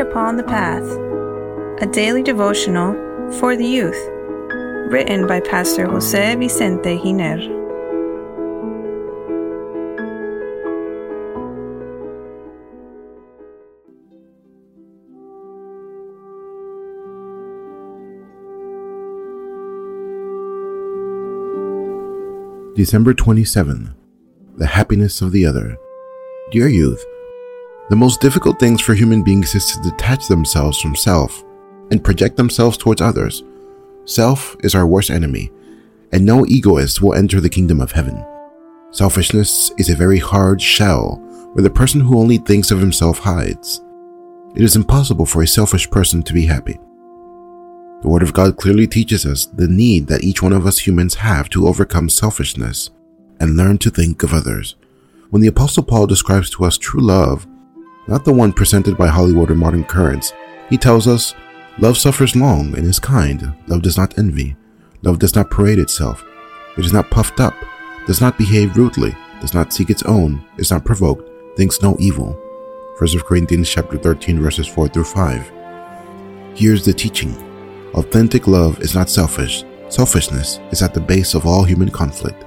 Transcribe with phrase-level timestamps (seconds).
[0.00, 0.82] Upon the Path,
[1.82, 2.94] a daily devotional
[3.38, 4.02] for the youth,
[4.90, 7.36] written by Pastor Jose Vicente Giner.
[22.74, 23.94] December 27.
[24.56, 25.76] The happiness of the other.
[26.50, 27.04] Dear youth,
[27.90, 31.42] the most difficult things for human beings is to detach themselves from self
[31.90, 33.42] and project themselves towards others.
[34.04, 35.50] Self is our worst enemy,
[36.12, 38.24] and no egoist will enter the kingdom of heaven.
[38.92, 41.16] Selfishness is a very hard shell
[41.52, 43.82] where the person who only thinks of himself hides.
[44.54, 46.78] It is impossible for a selfish person to be happy.
[48.02, 51.14] The Word of God clearly teaches us the need that each one of us humans
[51.16, 52.90] have to overcome selfishness
[53.40, 54.76] and learn to think of others.
[55.30, 57.48] When the Apostle Paul describes to us true love,
[58.10, 60.32] not the one presented by Hollywood or modern currents,
[60.68, 61.34] he tells us,
[61.78, 63.54] Love suffers long and is kind.
[63.68, 64.56] Love does not envy.
[65.02, 66.24] Love does not parade itself.
[66.76, 67.54] It is not puffed up,
[68.06, 72.32] does not behave rudely, does not seek its own, is not provoked, thinks no evil.
[72.98, 75.52] 1 Corinthians chapter 13 verses 4 through 5.
[76.54, 77.34] Here's the teaching.
[77.94, 79.64] Authentic love is not selfish.
[79.88, 82.44] Selfishness is at the base of all human conflict.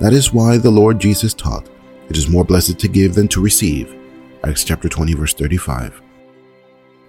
[0.00, 1.68] That is why the Lord Jesus taught,
[2.08, 3.94] It is more blessed to give than to receive.
[4.44, 6.02] Acts chapter 20, verse 35.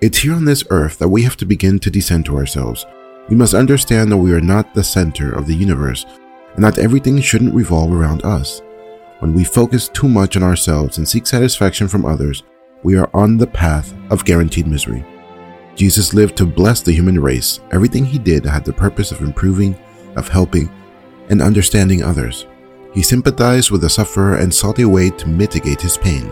[0.01, 2.85] It's here on this earth that we have to begin to descend to ourselves.
[3.27, 6.05] We must understand that we are not the center of the universe
[6.53, 8.61] and that everything shouldn't revolve around us.
[9.17, 12.43] When we focus too much on ourselves and seek satisfaction from others,
[12.83, 15.03] we are on the path of guaranteed misery.
[15.75, 17.61] Jesus lived to bless the human race.
[17.71, 19.75] Everything he did had the purpose of improving,
[20.15, 20.69] of helping,
[21.29, 22.45] and understanding others.
[22.93, 26.31] He sympathized with the sufferer and sought a way to mitigate his pain.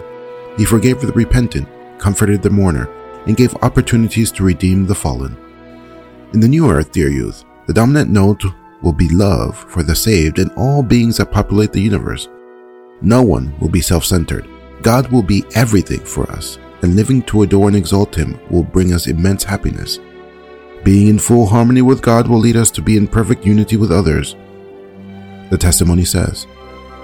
[0.57, 2.89] He forgave the repentant, comforted the mourner,
[3.25, 5.37] and gave opportunities to redeem the fallen.
[6.33, 8.43] In the new earth, dear youth, the dominant note
[8.81, 12.27] will be love for the saved and all beings that populate the universe.
[13.01, 14.47] No one will be self centered.
[14.81, 18.93] God will be everything for us and living to adore and exalt Him will bring
[18.93, 19.99] us immense happiness.
[20.83, 23.91] Being in full harmony with God will lead us to be in perfect unity with
[23.91, 24.35] others.
[25.51, 26.47] The testimony says,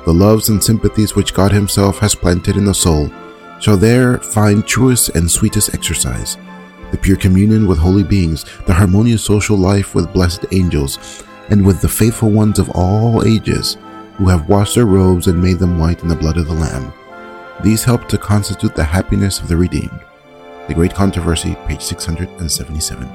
[0.06, 3.12] The loves and sympathies which God Himself has planted in the soul
[3.60, 6.38] shall there find truest and sweetest exercise.
[6.92, 11.82] The pure communion with holy beings, the harmonious social life with blessed angels, and with
[11.82, 13.78] the faithful ones of all ages,
[14.16, 16.94] who have washed their robes and made them white in the blood of the Lamb.
[17.64, 20.00] These help to constitute the happiness of the redeemed.
[20.68, 23.10] The Great Controversy, page 677.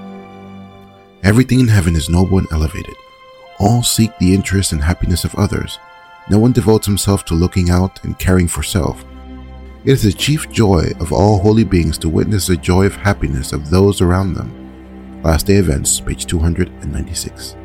[1.23, 2.95] Everything in heaven is noble and elevated.
[3.59, 5.79] All seek the interest and happiness of others.
[6.29, 9.05] No one devotes himself to looking out and caring for self.
[9.85, 13.53] It is the chief joy of all holy beings to witness the joy of happiness
[13.53, 15.23] of those around them.
[15.25, 17.57] Last Day Events, page 296.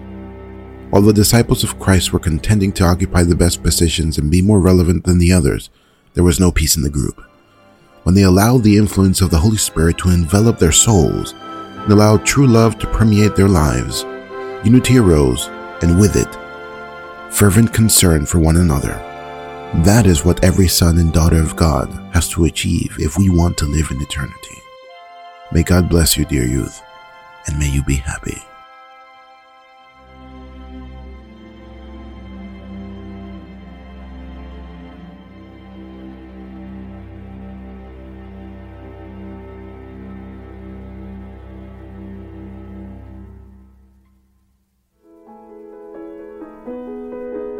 [0.89, 4.59] While the disciples of Christ were contending to occupy the best positions and be more
[4.59, 5.69] relevant than the others,
[6.15, 7.21] there was no peace in the group.
[8.01, 12.25] When they allowed the influence of the Holy Spirit to envelop their souls and allowed
[12.25, 14.05] true love to permeate their lives,
[14.65, 15.49] unity arose,
[15.83, 16.35] and with it,
[17.31, 19.06] fervent concern for one another.
[19.73, 23.57] That is what every son and daughter of God has to achieve if we want
[23.57, 24.61] to live in eternity.
[25.51, 26.81] May God bless you, dear youth,
[27.45, 28.41] and may you be happy.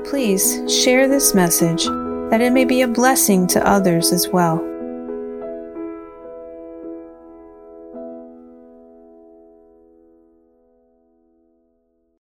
[0.10, 1.86] Please share this message
[2.30, 4.77] that it may be a blessing to others as well.